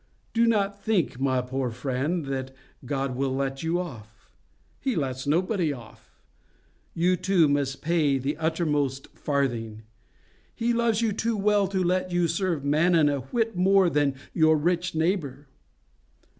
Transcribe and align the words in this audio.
Do 0.33 0.47
not 0.47 0.81
think, 0.83 1.19
my 1.21 1.43
poor 1.43 1.69
friend, 1.69 2.25
that 2.25 2.55
God 2.83 3.15
will 3.15 3.35
let 3.35 3.61
you 3.61 3.79
off. 3.79 4.31
He 4.79 4.95
lets 4.95 5.27
nobody 5.27 5.71
off. 5.71 6.23
You, 6.95 7.15
too, 7.15 7.47
must 7.47 7.83
pay 7.83 8.17
the 8.17 8.35
uttermost 8.37 9.09
farthing. 9.13 9.83
He 10.55 10.73
loves 10.73 11.03
you 11.03 11.11
too 11.11 11.37
well 11.37 11.67
to 11.67 11.83
let 11.83 12.11
you 12.11 12.27
serve 12.27 12.65
Mammon 12.65 13.09
a 13.09 13.19
whit 13.19 13.55
more 13.55 13.91
than 13.91 14.15
your 14.33 14.57
rich 14.57 14.95
neighbour. 14.95 15.45